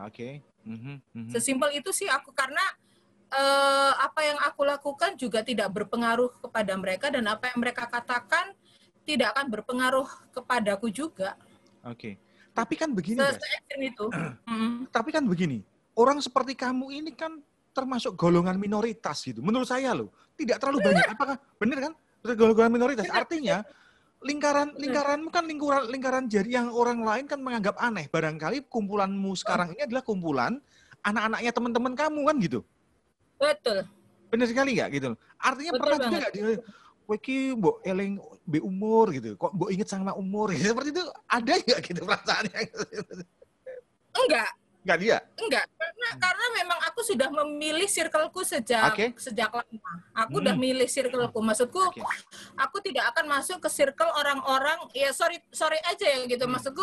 Oke. 0.00 0.40
Okay. 0.40 0.66
Mm 0.66 0.78
-hmm. 1.12 1.28
Sesimpel 1.28 1.76
itu 1.76 1.92
sih 1.92 2.08
aku 2.08 2.32
karena 2.32 2.62
uh, 3.30 3.92
apa 3.98 4.20
yang 4.22 4.38
aku 4.42 4.62
lakukan 4.62 5.14
juga 5.18 5.42
tidak 5.42 5.68
berpengaruh 5.74 6.30
kepada 6.38 6.72
mereka 6.78 7.06
dan 7.10 7.26
apa 7.28 7.50
yang 7.52 7.58
mereka 7.60 7.84
katakan 7.90 8.54
tidak 9.02 9.34
akan 9.34 9.46
berpengaruh 9.50 10.08
kepadaku 10.30 10.88
juga. 10.90 11.34
Oke. 11.82 12.18
Tapi 12.52 12.74
kan 12.76 12.92
begini, 12.92 13.18
Se 13.18 13.32
guys. 13.34 13.80
itu. 13.80 14.06
Mm. 14.52 14.90
Tapi 14.92 15.10
kan 15.10 15.24
begini, 15.24 15.64
orang 15.96 16.18
seperti 16.20 16.56
kamu 16.56 16.92
ini 16.92 17.12
kan 17.12 17.40
termasuk 17.72 18.16
golongan 18.16 18.60
minoritas 18.60 19.24
gitu. 19.24 19.40
Menurut 19.40 19.68
saya 19.68 19.96
loh, 19.96 20.12
tidak 20.36 20.60
terlalu 20.60 20.92
banyak. 20.92 21.06
Apakah 21.08 21.36
benar 21.56 21.78
kan? 21.90 21.92
Golongan 22.36 22.72
minoritas. 22.72 23.08
Artinya 23.08 23.64
lingkaran 24.22 24.78
lingkaranmu 24.78 25.28
kan 25.34 25.42
lingkaran 25.42 25.90
lingkaran 25.90 26.24
jari 26.30 26.54
yang 26.54 26.70
orang 26.70 27.02
lain 27.02 27.24
kan 27.26 27.40
menganggap 27.42 27.74
aneh. 27.80 28.06
Barangkali 28.06 28.68
kumpulanmu 28.70 29.34
sekarang 29.34 29.74
ini 29.74 29.82
adalah 29.88 30.04
kumpulan 30.04 30.60
anak-anaknya 31.02 31.50
teman-teman 31.50 31.92
kamu 31.98 32.20
kan 32.28 32.36
gitu. 32.38 32.60
Betul. 33.40 33.88
Benar 34.30 34.46
sekali 34.46 34.78
nggak 34.78 34.88
gitu? 34.94 35.08
Artinya 35.40 35.72
Betul 35.74 35.80
pernah 35.82 35.96
juga 35.98 36.06
banget. 36.06 36.20
nggak 36.22 36.32
dia 36.36 36.56
Kowe 37.02 37.18
iki 37.18 37.50
mbok 37.58 37.82
eling 37.82 38.14
be 38.46 38.62
umur 38.62 39.10
gitu. 39.10 39.34
Kok 39.34 39.52
mbok 39.58 39.68
inget 39.74 39.90
sama 39.90 40.14
umur 40.14 40.54
gitu. 40.54 40.70
Seperti 40.70 40.94
itu 40.94 41.02
ada 41.26 41.52
nggak 41.58 41.80
gitu 41.82 42.00
perasaannya? 42.06 42.60
Enggak, 44.12 44.50
Nggak 44.82 44.98
dia. 44.98 45.16
enggak. 45.38 45.64
Karena 45.78 46.08
karena 46.18 46.46
memang 46.58 46.78
aku 46.90 47.00
sudah 47.02 47.28
memilih 47.30 47.86
circleku 47.86 48.42
sejak 48.42 48.90
Oke. 48.90 49.06
sejak 49.14 49.46
lama. 49.48 49.92
Aku 50.12 50.42
udah 50.42 50.52
Hmm. 50.52 50.62
milih 50.62 50.86
circleku. 50.86 51.38
Maksudku 51.38 51.78
Oke. 51.78 52.02
aku 52.58 52.82
tidak 52.82 53.14
akan 53.14 53.30
masuk 53.30 53.62
ke 53.62 53.70
circle 53.70 54.10
orang-orang 54.10 54.74
ya 54.90 55.14
sorry 55.14 55.38
sorry 55.48 55.78
aja 55.86 56.02
ya 56.04 56.26
gitu. 56.26 56.44
Maksudku 56.44 56.82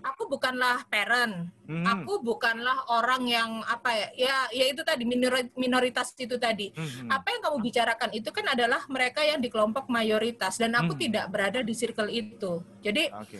aku 0.00 0.22
bukanlah 0.28 0.86
parent. 0.86 1.50
Hmm. 1.66 1.82
Aku 1.86 2.22
bukanlah 2.22 2.86
orang 2.88 3.26
yang 3.26 3.50
apa 3.66 3.90
ya? 3.92 4.08
Ya 4.14 4.36
ya 4.52 4.64
itu 4.70 4.82
tadi 4.82 5.02
minori- 5.02 5.50
minoritas 5.54 6.14
itu 6.14 6.38
tadi. 6.38 6.70
Hmm. 6.70 7.10
Apa 7.10 7.34
yang 7.34 7.42
kamu 7.42 7.58
bicarakan 7.60 8.10
itu 8.12 8.30
kan 8.30 8.46
adalah 8.46 8.86
mereka 8.86 9.22
yang 9.22 9.38
di 9.38 9.50
kelompok 9.50 9.90
mayoritas 9.90 10.54
dan 10.54 10.70
aku 10.72 10.94
Hmm. 10.94 11.02
tidak 11.02 11.24
berada 11.28 11.60
di 11.60 11.74
circle 11.74 12.06
itu. 12.06 12.62
Jadi 12.78 13.10
Oke. 13.10 13.38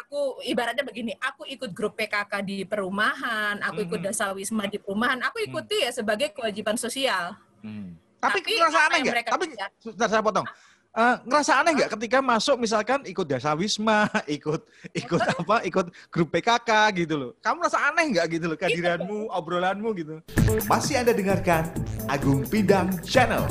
Aku 0.00 0.40
ibaratnya 0.44 0.84
begini, 0.84 1.12
aku 1.18 1.44
ikut 1.44 1.70
grup 1.72 1.98
PKK 1.98 2.32
di 2.40 2.64
perumahan, 2.64 3.60
aku 3.60 3.84
ikut 3.84 4.00
Mhm. 4.00 4.06
dasawisma 4.08 4.64
di 4.66 4.80
perumahan, 4.80 5.20
aku 5.20 5.44
ikuti 5.44 5.84
ya 5.84 5.92
sebagai 5.92 6.32
kewajiban 6.32 6.80
sosial. 6.80 7.36
Hmm. 7.60 7.96
Tapi, 8.22 8.38
Tapi 8.38 8.50
ngerasa 8.54 8.80
aneh 8.86 8.98
nggak? 9.02 9.14
Tapi 9.34 9.44
sebentar 9.82 10.08
saya 10.08 10.22
potong. 10.22 10.46
Eh, 10.92 11.16
ngerasa 11.24 11.52
aneh 11.64 11.72
nggak 11.72 11.90
ketika 11.96 12.18
masuk 12.20 12.60
misalkan 12.60 13.00
ikut 13.08 13.24
dasawisma, 13.24 14.06
ikut 14.36 14.60
ikut 14.92 15.20
apa, 15.40 15.64
ikut 15.64 15.86
grup 16.12 16.28
PKK 16.30 16.70
gitu 17.02 17.14
loh. 17.16 17.30
Kamu 17.40 17.64
merasa 17.64 17.80
aneh 17.88 18.12
nggak 18.12 18.26
gitu 18.28 18.44
loh 18.46 18.58
kehadiranmu, 18.60 19.32
obrolanmu 19.32 19.88
gitu. 19.96 20.20
Masih 20.68 21.00
Anda 21.00 21.16
dengarkan 21.16 21.72
Agung 22.06 22.44
Pidang 22.44 22.92
Channel. 23.02 23.42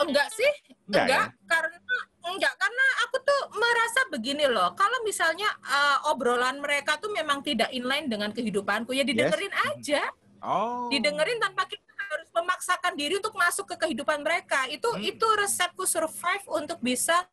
Enggak 0.00 0.28
sih, 0.32 0.52
Enggak, 0.90 1.06
enggak, 1.06 1.26
karena 1.46 1.76
enggak 2.24 2.52
karena 2.56 2.86
aku 3.06 3.16
tuh 3.22 3.40
merasa 3.54 4.00
begini 4.14 4.46
loh. 4.46 4.70
Kalau 4.78 5.02
misalnya 5.02 5.50
eh, 5.66 6.10
obrolan 6.14 6.62
mereka 6.62 7.02
tuh 7.02 7.10
memang 7.10 7.42
tidak 7.42 7.74
inline 7.74 8.06
dengan 8.06 8.30
kehidupanku, 8.30 8.94
ya 8.94 9.02
didengerin 9.02 9.50
aja. 9.74 10.02
Oh. 10.44 10.86
Didengerin 10.92 11.40
tanpa 11.42 11.66
kita 11.66 11.82
harus 12.14 12.30
memaksakan 12.30 12.92
diri 12.94 13.18
untuk 13.18 13.34
masuk 13.34 13.66
ke 13.74 13.76
kehidupan 13.86 14.22
mereka. 14.22 14.68
Itu 14.70 14.92
Hmm. 14.94 15.02
itu 15.02 15.26
resepku 15.40 15.82
survive 15.88 16.44
untuk 16.46 16.78
bisa 16.78 17.26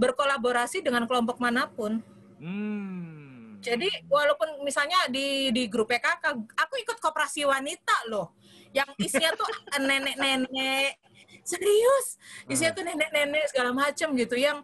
berkolaborasi 0.00 0.80
dengan 0.80 1.04
kelompok 1.04 1.36
mana 1.36 1.68
pun. 1.68 2.00
Hmm. 2.40 3.58
Jadi 3.60 3.90
walaupun 4.06 4.62
misalnya 4.62 5.10
di 5.10 5.50
di 5.50 5.66
grup 5.66 5.90
PKK, 5.90 6.38
aku 6.54 6.74
ikut 6.86 7.02
koperasi 7.02 7.42
wanita 7.48 8.06
loh, 8.06 8.36
yang 8.70 8.86
isinya 9.00 9.34
tuh 9.34 9.48
nenek-nenek, 9.82 11.02
serius, 11.42 12.20
isinya 12.46 12.72
tuh 12.76 12.84
nenek-nenek 12.86 13.50
segala 13.50 13.74
macam 13.74 14.14
gitu, 14.14 14.38
yang 14.38 14.62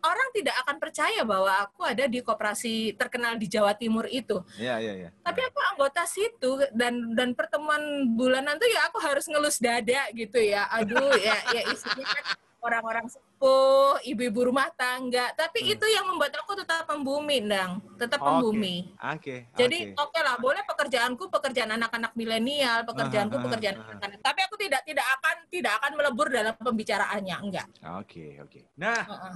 orang 0.00 0.28
tidak 0.32 0.56
akan 0.64 0.76
percaya 0.80 1.20
bahwa 1.22 1.52
aku 1.64 1.84
ada 1.84 2.04
di 2.08 2.20
koperasi 2.20 2.96
terkenal 2.96 3.36
di 3.36 3.46
Jawa 3.46 3.72
Timur 3.76 4.08
itu. 4.08 4.40
Iya, 4.56 4.80
iya, 4.80 4.92
iya. 5.06 5.10
Tapi 5.20 5.40
aku 5.44 5.58
anggota 5.74 6.02
situ 6.04 6.60
dan 6.72 7.14
dan 7.14 7.32
pertemuan 7.36 7.80
bulanan 8.16 8.56
tuh 8.56 8.68
ya 8.68 8.88
aku 8.88 8.98
harus 9.00 9.28
ngelus 9.28 9.60
dada 9.60 10.08
gitu 10.12 10.40
ya. 10.40 10.66
Aduh 10.72 11.12
ya 11.26 11.36
ya 11.54 11.62
isinya 11.70 12.06
kan 12.06 12.24
orang-orang 12.60 13.08
sepuh, 13.08 13.96
ibu-ibu 14.04 14.52
rumah 14.52 14.68
tangga. 14.76 15.32
Tapi 15.32 15.64
Hmm. 15.64 15.72
itu 15.72 15.86
yang 15.88 16.04
membuat 16.04 16.36
aku 16.44 16.52
tetap 16.60 16.84
membumi, 16.92 17.40
Dang. 17.40 17.80
Tetap 17.96 18.20
Oke. 18.20 18.28
membumi. 18.28 18.76
Oke. 19.00 19.48
Jadi 19.56 19.96
oke. 19.96 20.12
oke 20.12 20.18
lah, 20.20 20.36
boleh 20.36 20.62
pekerjaanku 20.68 21.24
pekerjaan 21.32 21.72
anak-anak 21.72 22.12
milenial, 22.12 22.84
pekerjaanku 22.84 23.40
pekerjaan 23.40 23.80
anak-anak. 23.80 24.20
Tapi 24.20 24.40
aku 24.44 24.54
tidak 24.60 24.84
tidak 24.84 25.06
akan 25.08 25.36
tidak 25.48 25.72
akan 25.80 25.92
melebur 25.96 26.28
dalam 26.28 26.54
pembicaraannya, 26.60 27.36
enggak. 27.40 27.66
Oke, 27.96 28.36
oke. 28.44 28.60
Nah, 28.76 29.08
Heeh. 29.08 29.34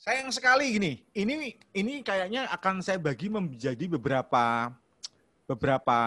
Sayang 0.00 0.32
sekali 0.32 0.80
gini. 0.80 0.92
Ini 1.12 1.54
ini 1.76 2.00
kayaknya 2.00 2.48
akan 2.48 2.80
saya 2.80 2.96
bagi 2.96 3.28
menjadi 3.28 3.84
beberapa 3.86 4.72
beberapa 5.44 5.98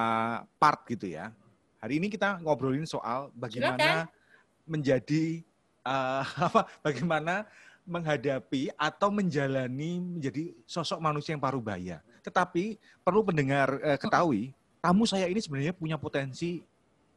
part 0.58 0.82
gitu 0.90 1.14
ya. 1.14 1.30
Hari 1.78 2.02
ini 2.02 2.10
kita 2.10 2.42
ngobrolin 2.42 2.90
soal 2.90 3.30
bagaimana 3.38 4.10
menjadi 4.66 5.46
eh, 5.86 6.24
apa 6.50 6.66
bagaimana 6.82 7.46
menghadapi 7.84 8.72
atau 8.80 9.12
menjalani 9.12 10.00
menjadi 10.00 10.56
sosok 10.66 10.98
manusia 10.98 11.38
yang 11.38 11.44
parubaya. 11.44 12.02
Tetapi 12.26 12.80
perlu 13.06 13.22
pendengar 13.22 13.78
eh, 13.84 14.00
ketahui, 14.00 14.56
tamu 14.82 15.06
saya 15.06 15.30
ini 15.30 15.38
sebenarnya 15.38 15.76
punya 15.76 16.00
potensi 16.02 16.64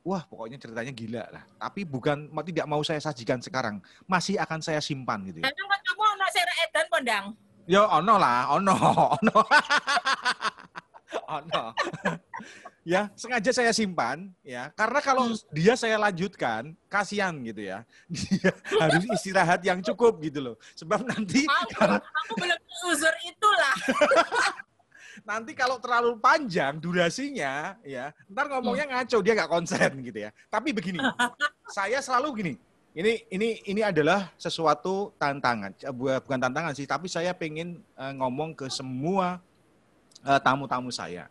wah 0.07 0.23
pokoknya 0.27 0.59
ceritanya 0.61 0.93
gila 0.93 1.25
lah. 1.31 1.45
Tapi 1.57 1.87
bukan 1.87 2.29
tidak 2.51 2.67
mau 2.69 2.83
saya 2.83 2.99
sajikan 3.01 3.39
sekarang, 3.41 3.79
masih 4.05 4.37
akan 4.43 4.61
saya 4.61 4.83
simpan 4.83 5.23
gitu 5.31 5.41
ya. 5.41 5.47
Emang 5.47 5.76
edan 6.67 6.87
pondang. 6.91 7.25
Yo 7.67 7.83
ono 7.83 8.15
lah, 8.19 8.51
ono, 8.55 8.75
ono. 9.19 9.39
ono. 11.27 11.65
ya, 12.87 13.11
sengaja 13.19 13.51
saya 13.51 13.75
simpan 13.75 14.31
ya, 14.47 14.71
karena 14.75 15.01
kalau 15.03 15.35
dia 15.51 15.75
saya 15.75 15.99
lanjutkan, 15.99 16.79
kasihan 16.87 17.35
gitu 17.43 17.67
ya. 17.67 17.83
Dia 18.15 18.55
harus 18.79 19.03
istirahat 19.11 19.61
yang 19.67 19.83
cukup 19.83 20.23
gitu 20.23 20.39
loh. 20.43 20.57
Sebab 20.79 21.03
nanti 21.07 21.43
Aku, 21.47 21.99
aku 22.23 22.33
belum 22.39 22.61
uzur 22.91 23.15
itulah. 23.27 23.75
nanti 25.31 25.57
kalau 25.57 25.83
terlalu 25.83 26.21
panjang 26.23 26.79
durasinya 26.79 27.75
ya, 27.83 28.15
ntar 28.31 28.47
ngomongnya 28.47 28.87
ngaco 28.95 29.19
dia 29.27 29.35
nggak 29.35 29.51
konsen 29.51 29.91
gitu 30.07 30.19
ya. 30.23 30.31
Tapi 30.47 30.71
begini, 30.71 31.03
saya 31.67 31.99
selalu 31.99 32.29
gini. 32.39 32.55
Ini 32.97 33.29
ini 33.29 33.61
ini 33.69 33.85
adalah 33.85 34.33
sesuatu 34.41 35.13
tantangan, 35.21 35.77
Eh, 35.85 35.93
bu- 35.93 36.17
bukan 36.25 36.41
tantangan 36.41 36.73
sih, 36.73 36.89
tapi 36.89 37.13
saya 37.13 37.37
pengen 37.37 37.85
eh, 37.93 38.13
ngomong 38.17 38.57
ke 38.57 38.73
semua 38.73 39.45
eh, 40.25 40.41
tamu-tamu 40.41 40.89
saya. 40.89 41.29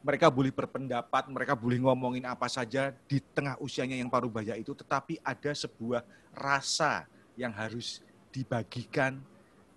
Mereka 0.00 0.32
boleh 0.32 0.48
berpendapat, 0.48 1.28
mereka 1.28 1.52
boleh 1.52 1.76
ngomongin 1.84 2.24
apa 2.24 2.48
saja 2.48 2.92
di 3.04 3.20
tengah 3.36 3.60
usianya 3.60 4.00
yang 4.00 4.08
parubaya 4.08 4.56
itu, 4.56 4.72
tetapi 4.72 5.20
ada 5.20 5.52
sebuah 5.52 6.04
rasa 6.32 7.04
yang 7.36 7.52
harus 7.52 8.00
dibagikan, 8.32 9.20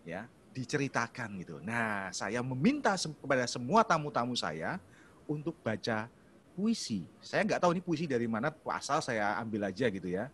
ya, 0.07 0.27
diceritakan 0.55 1.43
gitu. 1.43 1.59
Nah, 1.63 2.11
saya 2.15 2.39
meminta 2.43 2.95
kepada 2.95 3.43
semua 3.51 3.83
tamu-tamu 3.83 4.35
saya 4.35 4.79
untuk 5.27 5.55
baca 5.59 6.07
puisi. 6.55 7.03
Saya 7.23 7.43
nggak 7.47 7.59
tahu 7.63 7.71
ini 7.75 7.83
puisi 7.83 8.03
dari 8.03 8.27
mana, 8.27 8.51
asal 8.75 8.99
saya 9.03 9.35
ambil 9.39 9.67
aja 9.67 9.87
gitu 9.91 10.07
ya. 10.11 10.27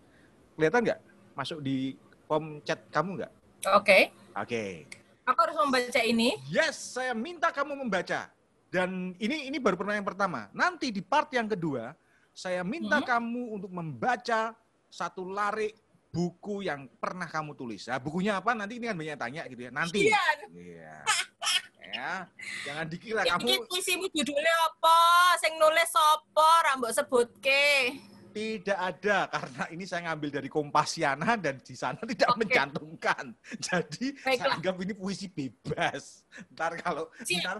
Kelihatan 0.53 0.81
nggak? 0.85 0.99
Masuk 1.33 1.59
di 1.65 1.97
form 2.29 2.61
chat 2.61 2.79
kamu 2.93 3.21
nggak? 3.21 3.31
Oke. 3.73 4.13
Oke. 4.37 4.85
Aku 5.23 5.39
harus 5.39 5.55
membaca 5.55 6.01
ini. 6.03 6.35
Yes, 6.51 6.75
saya 6.93 7.15
minta 7.15 7.49
kamu 7.49 7.79
membaca. 7.79 8.27
Dan 8.67 9.13
ini 9.21 9.47
ini 9.47 9.57
baru 9.61 9.77
pertanyaan 9.77 10.03
pertama. 10.03 10.49
Nanti 10.51 10.89
di 10.89 10.99
part 10.99 11.29
yang 11.31 11.47
kedua, 11.47 11.93
saya 12.33 12.65
minta 12.65 12.99
Hmm. 12.99 13.07
kamu 13.07 13.43
untuk 13.61 13.71
membaca 13.71 14.57
satu 14.89 15.29
larik 15.29 15.77
buku 16.09 16.65
yang 16.65 16.85
pernah 17.01 17.25
kamu 17.25 17.57
tulis. 17.57 17.85
Nah, 17.89 17.97
bukunya 17.97 18.37
apa? 18.37 18.53
Nanti 18.53 18.77
ini 18.77 18.85
kan 18.89 18.97
banyak 18.97 19.17
tanya 19.17 19.41
gitu 19.49 19.61
ya. 19.65 19.71
Nanti. 19.73 19.99
Iya. 20.09 20.23
Iya. 20.53 20.95
ya, 21.93 22.25
jangan 22.65 22.85
dikira 22.89 23.21
Ya, 23.21 23.37
kamu 23.37 23.45
Iki 23.45 23.57
puisimu 23.69 24.09
judulnya 24.09 24.55
apa? 24.65 24.97
Sing 25.37 25.53
nulis 25.61 25.89
sapa? 25.93 26.49
Rambut 26.65 26.89
sebutke. 26.89 27.93
Tidak 28.33 28.79
ada 28.81 29.29
karena 29.29 29.63
ini 29.69 29.85
saya 29.85 30.09
ngambil 30.09 30.29
dari 30.41 30.49
Kompasiana 30.49 31.37
dan 31.37 31.61
di 31.61 31.77
sana 31.77 32.01
tidak 32.11 32.33
Oke. 32.33 32.39
mencantumkan. 32.43 33.25
Jadi 33.61 34.17
saya 34.17 34.35
Baiklah. 34.41 34.53
anggap 34.57 34.75
ini 34.81 34.93
puisi 34.97 35.29
bebas. 35.29 36.25
Ntar 36.51 36.81
kalau 36.81 37.07
Siap. 37.21 37.39
ntar. 37.45 37.57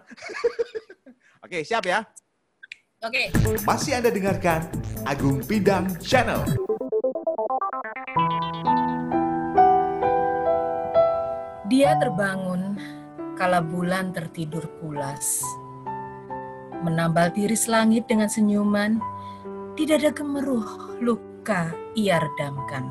Oke, 1.46 1.62
siap 1.62 1.84
ya. 1.86 2.02
Oke. 3.04 3.30
Masih 3.68 4.00
Anda 4.00 4.10
dengarkan 4.10 4.64
Agung 5.04 5.44
Pidang 5.44 5.92
Channel. 6.00 6.40
Dia 11.68 12.00
terbangun 12.00 12.80
kala 13.36 13.60
bulan 13.60 14.16
tertidur 14.16 14.64
pulas. 14.80 15.44
Menambal 16.80 17.32
tiris 17.36 17.68
langit 17.68 18.08
dengan 18.08 18.28
senyuman, 18.32 19.00
di 19.74 19.84
dada 19.90 20.10
gemeruh 20.14 21.00
luk 21.02 21.34
duka 21.44 21.76
ia 21.92 22.24
redamkan. 22.24 22.88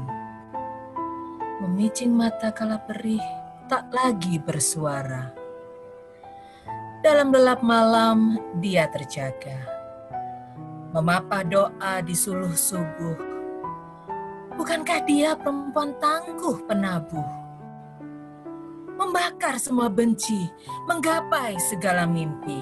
Memicing 1.64 2.12
mata 2.12 2.52
kala 2.52 2.84
perih 2.84 3.24
tak 3.64 3.88
lagi 3.88 4.36
bersuara. 4.36 5.32
Dalam 7.00 7.32
gelap 7.32 7.64
malam 7.64 8.36
dia 8.60 8.92
terjaga. 8.92 9.56
Memapah 10.92 11.48
doa 11.48 12.04
di 12.04 12.12
suluh 12.12 12.52
subuh. 12.52 13.16
Bukankah 14.60 15.00
dia 15.08 15.32
perempuan 15.32 15.96
tangguh 15.96 16.68
penabuh? 16.68 17.30
Membakar 19.00 19.56
semua 19.56 19.88
benci, 19.88 20.44
menggapai 20.84 21.56
segala 21.56 22.04
mimpi. 22.04 22.60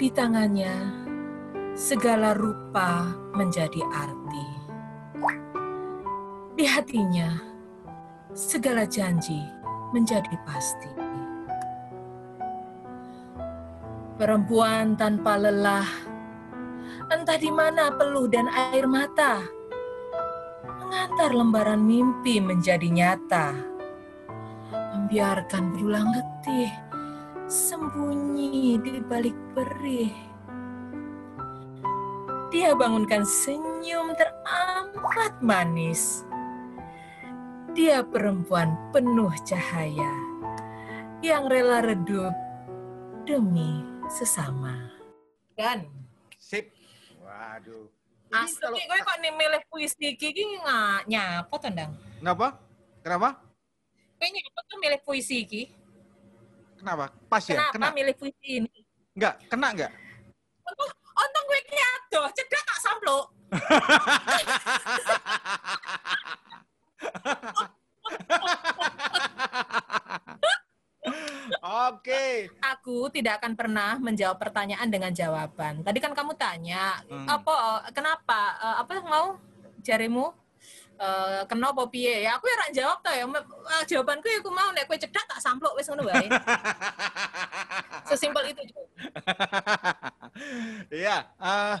Di 0.00 0.08
tangannya, 0.08 1.09
segala 1.80 2.36
rupa 2.36 3.08
menjadi 3.32 3.80
arti. 3.88 4.48
Di 6.52 6.68
hatinya, 6.68 7.40
segala 8.36 8.84
janji 8.84 9.40
menjadi 9.96 10.36
pasti. 10.44 10.92
Perempuan 14.20 14.92
tanpa 15.00 15.40
lelah, 15.40 15.88
entah 17.08 17.40
di 17.40 17.48
mana 17.48 17.88
peluh 17.96 18.28
dan 18.28 18.52
air 18.52 18.84
mata, 18.84 19.40
mengantar 20.84 21.32
lembaran 21.32 21.80
mimpi 21.80 22.44
menjadi 22.44 22.92
nyata, 22.92 23.56
membiarkan 25.00 25.72
berulang 25.72 26.12
letih, 26.12 26.68
sembunyi 27.48 28.76
di 28.84 29.00
balik 29.00 29.34
perih. 29.56 30.29
Dia 32.50 32.74
bangunkan 32.74 33.22
senyum 33.22 34.10
teramat 34.18 35.38
manis. 35.38 36.26
Dia 37.70 38.02
perempuan 38.02 38.74
penuh 38.90 39.30
cahaya 39.46 40.10
yang 41.22 41.46
rela 41.46 41.78
redup 41.78 42.34
demi 43.22 43.86
sesama. 44.10 44.90
Dan 45.54 45.86
Sip. 46.34 46.74
Waduh. 47.22 47.86
Ini 48.30 48.34
asli 48.34 48.58
kalau- 48.58 48.78
gue 48.78 48.98
kok 48.98 49.16
nih 49.22 49.32
milih 49.34 49.62
puisi 49.70 50.04
iki 50.10 50.28
nggak 50.58 51.06
nyapa 51.06 51.54
tuh 51.54 51.70
ndang. 51.70 51.92
Kenapa? 52.18 52.46
Kenapa? 53.06 53.28
Gue 54.18 54.26
nyapa 54.26 54.60
tuh 54.66 54.78
milih 54.82 55.00
puisi 55.06 55.46
iki. 55.46 55.62
Kenapa? 56.82 57.14
Pas 57.30 57.44
ya? 57.46 57.70
Kenapa 57.70 57.74
Kena? 57.78 57.94
milih 57.94 58.14
puisi 58.18 58.46
ini? 58.58 58.72
Enggak? 59.14 59.34
Kena 59.46 59.68
enggak? 59.70 59.92
Untung, 60.64 60.90
untung 61.12 61.44
gue 61.46 61.59
ki 62.10 62.16
adoh, 62.18 62.26
cedak 62.34 62.62
tak 62.66 62.78
sampluk. 62.82 63.24
Oke. 71.60 72.50
Aku 72.60 73.08
tidak 73.08 73.40
akan 73.40 73.52
pernah 73.56 73.96
menjawab 73.98 74.36
pertanyaan 74.36 74.90
dengan 74.92 75.10
jawaban. 75.10 75.80
Tadi 75.80 75.98
kan 75.98 76.12
kamu 76.12 76.36
tanya, 76.36 77.00
Hmm. 77.08 77.26
apa 77.26 77.88
kenapa 77.90 78.38
eh, 78.60 78.76
apa 78.84 78.90
mau 79.02 79.26
jarimu 79.80 80.34
eh 81.00 81.40
kenapa 81.48 81.88
piye 81.88 82.28
ya 82.28 82.36
aku 82.36 82.44
ya 82.44 82.84
jawab 82.84 83.00
to 83.00 83.08
ya 83.08 83.24
eh, 83.24 83.82
jawabanku 83.88 84.28
ya 84.28 84.36
aku 84.44 84.52
mau 84.52 84.68
nek 84.76 84.84
kowe 84.84 85.00
cedak 85.00 85.24
tak 85.24 85.40
sampluk 85.40 85.72
wis 85.72 85.88
ngono 85.88 86.04
wae 86.04 86.28
sesimpel 88.12 88.52
itu 88.52 88.60
Jo. 88.68 88.84
Iya. 90.92 91.24
eh, 91.40 91.76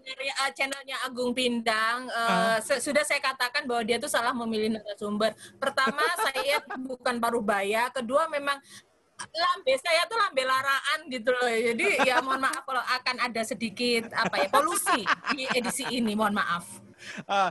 ya 0.00 0.34
eh, 0.46 0.50
channelnya 0.56 0.96
Agung 1.04 1.32
Pindang 1.32 2.08
eh, 2.08 2.56
se- 2.64 2.80
sudah 2.80 3.04
saya 3.04 3.20
katakan 3.20 3.68
bahwa 3.68 3.82
dia 3.84 4.00
tuh 4.00 4.08
salah 4.08 4.32
memilih 4.32 4.78
narasumber. 4.78 5.36
Pertama 5.60 6.00
saya 6.26 6.62
bukan 6.80 7.20
paruh 7.20 7.44
baya. 7.44 7.92
Kedua 7.92 8.26
memang 8.28 8.56
lambe 9.22 9.74
saya 9.78 10.02
tuh 10.10 10.18
lambe 10.18 10.42
laraan 10.42 11.06
gitu 11.06 11.30
loh 11.30 11.46
jadi 11.46 12.02
ya 12.02 12.18
mohon 12.18 12.42
maaf 12.42 12.66
kalau 12.66 12.82
akan 12.82 13.22
ada 13.22 13.46
sedikit 13.46 14.10
apa 14.18 14.34
ya 14.34 14.48
polusi 14.50 15.06
di 15.36 15.46
edisi 15.52 15.84
ini. 15.92 16.16
Mohon 16.18 16.42
maaf. 16.42 16.64
Eh, 17.26 17.50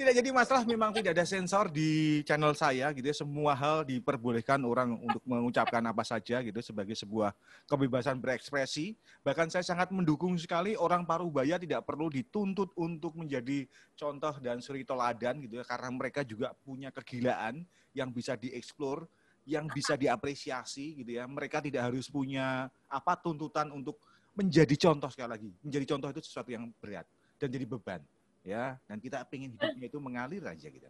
tidak 0.00 0.16
jadi 0.16 0.32
masalah 0.32 0.64
memang 0.64 0.96
tidak 0.96 1.12
ada 1.12 1.28
sensor 1.28 1.68
di 1.68 2.24
channel 2.24 2.56
saya 2.56 2.88
gitu 2.96 3.04
ya. 3.04 3.12
Semua 3.12 3.52
hal 3.52 3.84
diperbolehkan 3.84 4.56
orang 4.64 4.96
untuk 4.96 5.20
mengucapkan 5.28 5.84
apa 5.84 6.00
saja 6.00 6.40
gitu 6.40 6.56
sebagai 6.64 6.96
sebuah 6.96 7.36
kebebasan 7.68 8.16
berekspresi. 8.16 8.96
Bahkan 9.20 9.52
saya 9.52 9.60
sangat 9.60 9.92
mendukung 9.92 10.40
sekali 10.40 10.72
orang 10.72 11.04
parubaya 11.04 11.60
tidak 11.60 11.84
perlu 11.84 12.08
dituntut 12.08 12.72
untuk 12.80 13.12
menjadi 13.12 13.68
contoh 13.92 14.40
dan 14.40 14.64
suri 14.64 14.88
toladan 14.88 15.36
gitu 15.44 15.60
ya 15.60 15.68
karena 15.68 15.92
mereka 15.92 16.24
juga 16.24 16.56
punya 16.64 16.88
kegilaan 16.88 17.60
yang 17.92 18.08
bisa 18.08 18.40
dieksplor 18.40 19.04
yang 19.44 19.68
bisa 19.68 20.00
diapresiasi 20.00 21.04
gitu 21.04 21.20
ya. 21.20 21.28
Mereka 21.28 21.60
tidak 21.60 21.92
harus 21.92 22.08
punya 22.08 22.72
apa 22.88 23.20
tuntutan 23.20 23.68
untuk 23.68 24.00
menjadi 24.32 24.80
contoh 24.80 25.12
sekali 25.12 25.28
lagi. 25.28 25.50
Menjadi 25.60 25.84
contoh 25.92 26.08
itu 26.08 26.24
sesuatu 26.24 26.48
yang 26.48 26.72
berat 26.80 27.04
dan 27.36 27.52
jadi 27.52 27.68
beban 27.68 28.00
ya 28.42 28.80
dan 28.84 28.96
kita 28.96 29.20
pengen 29.28 29.52
hidupnya 29.54 29.86
itu 29.86 29.98
mengalir 29.98 30.42
aja 30.42 30.66
gitu. 30.66 30.88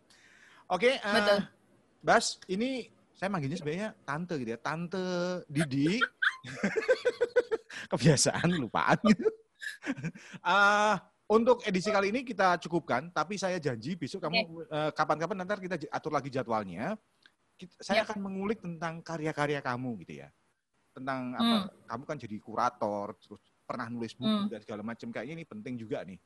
Oke 0.67 0.97
eh, 0.97 1.03
Betul. 1.03 1.39
Bas 2.01 2.39
ini 2.47 2.89
saya 3.13 3.29
manggilnya 3.29 3.59
sebenarnya 3.59 3.89
tante 4.03 4.35
gitu 4.39 4.51
ya 4.51 4.61
tante 4.61 5.05
Didi. 5.47 6.01
Kebiasaan 7.91 8.51
lupaan. 8.57 8.99
Gitu 9.05 9.29
Ah, 10.41 10.99
untuk 11.29 11.61
edisi 11.63 11.93
kali 11.93 12.09
ini 12.11 12.25
kita 12.25 12.57
cukupkan 12.59 13.13
tapi 13.13 13.37
saya 13.37 13.61
janji 13.61 13.95
besok 13.95 14.25
kamu 14.25 14.67
eh, 14.67 14.91
kapan-kapan 14.97 15.37
nanti 15.45 15.69
kita 15.69 15.77
atur 15.93 16.13
lagi 16.17 16.33
jadwalnya. 16.33 16.97
Kita- 17.61 17.77
saya 17.79 18.03
Ya. 18.03 18.05
akan 18.09 18.19
mengulik 18.25 18.65
tentang 18.65 19.05
karya-karya 19.05 19.61
kamu 19.61 20.01
gitu 20.03 20.25
ya. 20.25 20.29
Tentang 20.97 21.37
apa 21.37 21.57
kamu 21.87 22.03
kan 22.09 22.17
jadi 22.19 22.37
kurator 22.41 23.15
terus 23.21 23.43
pernah 23.69 23.87
nulis 23.87 24.17
buku 24.17 24.27
Hmm. 24.27 24.51
dan 24.51 24.61
segala 24.65 24.83
macam. 24.83 25.09
Kayaknya 25.13 25.35
ini 25.39 25.45
penting 25.47 25.75
juga 25.77 26.01
nih 26.03 26.19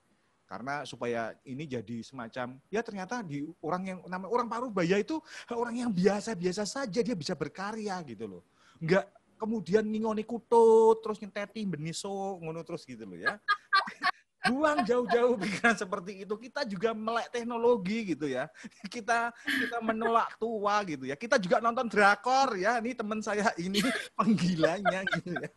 karena 0.54 0.86
supaya 0.86 1.34
ini 1.42 1.66
jadi 1.66 1.98
semacam 2.06 2.54
ya 2.70 2.78
ternyata 2.86 3.26
di 3.26 3.42
orang 3.58 3.82
yang 3.90 3.98
nama 4.06 4.30
orang 4.30 4.46
Parubaya 4.46 5.02
itu 5.02 5.18
orang 5.50 5.74
yang 5.74 5.90
biasa-biasa 5.90 6.62
saja 6.62 7.02
dia 7.02 7.18
bisa 7.18 7.34
berkarya 7.34 7.98
gitu 8.06 8.38
loh. 8.38 8.42
Nggak 8.78 9.10
kemudian 9.34 9.82
ngingoni 9.82 10.22
kutut 10.22 11.02
terus 11.02 11.18
nyenteti 11.18 11.66
beniso 11.66 12.38
ngono 12.38 12.62
terus 12.62 12.86
gitu 12.86 13.02
loh 13.02 13.18
ya. 13.18 13.34
Buang 14.46 14.84
jauh-jauh 14.86 15.40
pikiran 15.40 15.74
seperti 15.74 16.22
itu. 16.22 16.36
Kita 16.38 16.62
juga 16.68 16.94
melek 16.94 17.34
teknologi 17.34 18.14
gitu 18.14 18.30
ya. 18.30 18.46
Kita 18.94 19.32
kita 19.32 19.80
menolak 19.80 20.36
tua 20.36 20.84
gitu 20.84 21.08
ya. 21.08 21.16
Kita 21.16 21.40
juga 21.40 21.64
nonton 21.64 21.88
drakor 21.88 22.54
ya. 22.60 22.78
Ini 22.78 22.94
teman 22.94 23.24
saya 23.24 23.50
ini 23.58 23.80
penggilanya 24.20 25.02
gitu 25.18 25.34
ya 25.34 25.48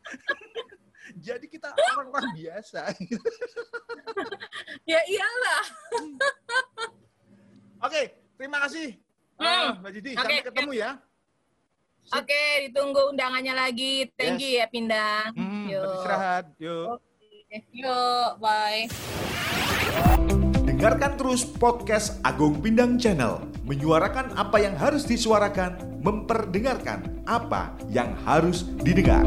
jadi 1.16 1.46
kita 1.46 1.72
orang-orang 1.72 2.36
biasa 2.36 2.82
gitu. 3.00 3.22
ya 4.84 5.00
iyalah 5.06 5.64
oke 7.82 8.02
terima 8.36 8.60
kasih 8.66 8.98
Hmm. 9.38 9.46
Ah, 9.46 9.78
Mbak 9.78 9.92
Didi 9.94 10.12
Oke, 10.18 10.22
sampai 10.26 10.42
ketemu 10.50 10.72
ya 10.74 10.92
oke 12.10 12.42
ditunggu 12.66 13.02
undangannya 13.14 13.54
lagi 13.54 14.10
thank 14.18 14.42
Yes. 14.42 14.50
you 14.50 14.58
ya 14.58 14.66
Pindang 14.66 15.30
hmm, 15.38 15.66
Yuk. 15.70 15.82
beristirahat 15.86 16.46
yuk 16.58 16.98
yuk 17.70 18.30
bye 18.42 18.90
Dengarkan 20.68 21.18
terus 21.18 21.42
podcast 21.42 22.22
Agung 22.22 22.62
Pindang 22.62 23.02
Channel, 23.02 23.40
menyuarakan 23.66 24.36
apa 24.38 24.62
yang 24.62 24.78
harus 24.78 25.08
disuarakan, 25.10 25.74
memperdengarkan 26.06 27.24
apa 27.26 27.74
yang 27.90 28.14
harus 28.22 28.62
didengar. 28.86 29.26